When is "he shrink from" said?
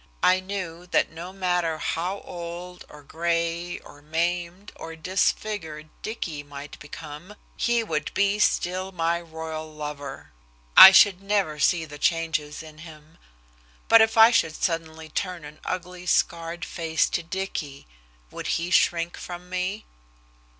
18.57-19.51